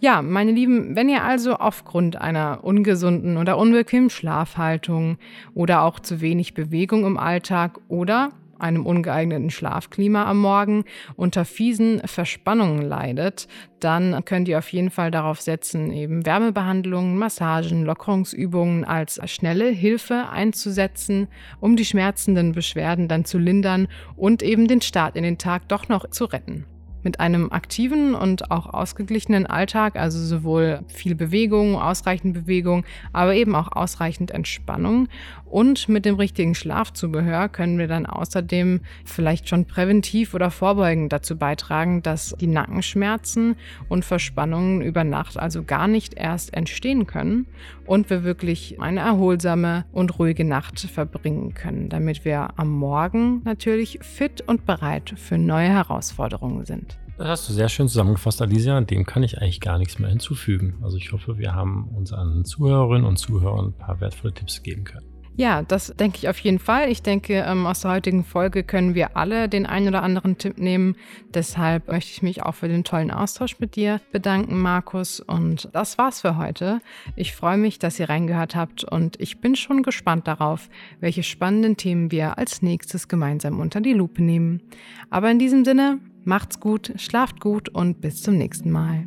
Ja, 0.00 0.22
meine 0.22 0.52
Lieben, 0.52 0.96
wenn 0.96 1.08
ihr 1.08 1.24
also 1.24 1.54
aufgrund 1.54 2.16
einer 2.16 2.64
ungesunden 2.64 3.36
oder 3.36 3.58
unbequemen 3.58 4.10
Schlafhaltung 4.10 5.18
oder 5.54 5.82
auch 5.82 6.00
zu 6.00 6.20
wenig 6.20 6.54
Bewegung 6.54 7.04
im 7.06 7.18
Alltag 7.18 7.78
oder 7.88 8.30
einem 8.58 8.86
ungeeigneten 8.86 9.50
Schlafklima 9.50 10.24
am 10.24 10.40
Morgen 10.40 10.84
unter 11.16 11.44
fiesen 11.44 12.00
Verspannungen 12.04 12.82
leidet, 12.82 13.48
dann 13.80 14.24
könnt 14.24 14.48
ihr 14.48 14.58
auf 14.58 14.72
jeden 14.72 14.90
Fall 14.90 15.10
darauf 15.10 15.40
setzen, 15.40 15.92
eben 15.92 16.24
Wärmebehandlungen, 16.24 17.18
Massagen, 17.18 17.84
Lockerungsübungen 17.84 18.84
als 18.84 19.20
schnelle 19.30 19.68
Hilfe 19.68 20.28
einzusetzen, 20.30 21.28
um 21.60 21.76
die 21.76 21.84
schmerzenden 21.84 22.52
Beschwerden 22.52 23.08
dann 23.08 23.24
zu 23.24 23.38
lindern 23.38 23.88
und 24.16 24.42
eben 24.42 24.68
den 24.68 24.80
Start 24.80 25.16
in 25.16 25.22
den 25.22 25.38
Tag 25.38 25.68
doch 25.68 25.88
noch 25.88 26.10
zu 26.10 26.24
retten 26.24 26.64
mit 27.06 27.20
einem 27.20 27.52
aktiven 27.52 28.16
und 28.16 28.50
auch 28.50 28.66
ausgeglichenen 28.66 29.46
Alltag, 29.46 29.94
also 29.94 30.18
sowohl 30.18 30.80
viel 30.88 31.14
Bewegung, 31.14 31.76
ausreichend 31.76 32.34
Bewegung, 32.34 32.84
aber 33.12 33.36
eben 33.36 33.54
auch 33.54 33.70
ausreichend 33.70 34.32
Entspannung 34.32 35.06
und 35.48 35.88
mit 35.88 36.04
dem 36.04 36.16
richtigen 36.16 36.54
Schlafzubehör 36.54 37.48
können 37.48 37.78
wir 37.78 37.88
dann 37.88 38.06
außerdem 38.06 38.80
vielleicht 39.04 39.48
schon 39.48 39.64
präventiv 39.64 40.34
oder 40.34 40.50
vorbeugend 40.50 41.12
dazu 41.12 41.36
beitragen, 41.36 42.02
dass 42.02 42.34
die 42.40 42.46
Nackenschmerzen 42.46 43.56
und 43.88 44.04
Verspannungen 44.04 44.82
über 44.82 45.04
Nacht 45.04 45.38
also 45.38 45.62
gar 45.62 45.88
nicht 45.88 46.14
erst 46.14 46.54
entstehen 46.54 47.06
können 47.06 47.46
und 47.86 48.10
wir 48.10 48.24
wirklich 48.24 48.80
eine 48.80 49.00
erholsame 49.00 49.84
und 49.92 50.18
ruhige 50.18 50.44
Nacht 50.44 50.80
verbringen 50.80 51.54
können, 51.54 51.88
damit 51.88 52.24
wir 52.24 52.58
am 52.58 52.70
Morgen 52.70 53.42
natürlich 53.44 54.00
fit 54.02 54.42
und 54.46 54.66
bereit 54.66 55.14
für 55.16 55.38
neue 55.38 55.68
Herausforderungen 55.68 56.64
sind. 56.64 56.98
Das 57.18 57.28
hast 57.28 57.48
du 57.48 57.54
sehr 57.54 57.70
schön 57.70 57.88
zusammengefasst, 57.88 58.42
Alicia. 58.42 58.78
Dem 58.82 59.06
kann 59.06 59.22
ich 59.22 59.40
eigentlich 59.40 59.60
gar 59.60 59.78
nichts 59.78 59.98
mehr 59.98 60.10
hinzufügen. 60.10 60.74
Also 60.82 60.98
ich 60.98 61.12
hoffe, 61.12 61.38
wir 61.38 61.54
haben 61.54 61.88
unseren 61.94 62.44
Zuhörerinnen 62.44 63.06
und 63.06 63.16
Zuhörern 63.16 63.68
ein 63.68 63.72
paar 63.72 64.00
wertvolle 64.00 64.34
Tipps 64.34 64.62
geben 64.62 64.84
können. 64.84 65.15
Ja, 65.38 65.62
das 65.62 65.92
denke 65.94 66.16
ich 66.16 66.28
auf 66.30 66.38
jeden 66.38 66.58
Fall. 66.58 66.90
Ich 66.90 67.02
denke, 67.02 67.44
ähm, 67.46 67.66
aus 67.66 67.80
der 67.80 67.90
heutigen 67.90 68.24
Folge 68.24 68.64
können 68.64 68.94
wir 68.94 69.18
alle 69.18 69.50
den 69.50 69.66
einen 69.66 69.88
oder 69.88 70.02
anderen 70.02 70.38
Tipp 70.38 70.56
nehmen. 70.56 70.96
Deshalb 71.34 71.88
möchte 71.88 72.10
ich 72.10 72.22
mich 72.22 72.42
auch 72.42 72.54
für 72.54 72.68
den 72.68 72.84
tollen 72.84 73.10
Austausch 73.10 73.58
mit 73.58 73.76
dir 73.76 74.00
bedanken, 74.12 74.58
Markus. 74.58 75.20
Und 75.20 75.68
das 75.74 75.98
war's 75.98 76.22
für 76.22 76.38
heute. 76.38 76.80
Ich 77.16 77.34
freue 77.34 77.58
mich, 77.58 77.78
dass 77.78 78.00
ihr 78.00 78.08
reingehört 78.08 78.56
habt 78.56 78.84
und 78.84 79.20
ich 79.20 79.38
bin 79.42 79.56
schon 79.56 79.82
gespannt 79.82 80.26
darauf, 80.26 80.70
welche 81.00 81.22
spannenden 81.22 81.76
Themen 81.76 82.10
wir 82.10 82.38
als 82.38 82.62
nächstes 82.62 83.06
gemeinsam 83.06 83.60
unter 83.60 83.82
die 83.82 83.92
Lupe 83.92 84.22
nehmen. 84.22 84.62
Aber 85.10 85.30
in 85.30 85.38
diesem 85.38 85.66
Sinne, 85.66 85.98
macht's 86.24 86.60
gut, 86.60 86.94
schlaft 86.96 87.40
gut 87.40 87.68
und 87.68 88.00
bis 88.00 88.22
zum 88.22 88.38
nächsten 88.38 88.70
Mal. 88.70 89.06